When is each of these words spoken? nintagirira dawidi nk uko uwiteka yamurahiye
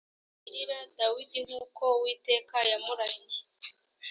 nintagirira 0.09 0.77
dawidi 0.97 1.37
nk 1.45 1.51
uko 1.61 1.83
uwiteka 1.97 2.55
yamurahiye 2.69 3.41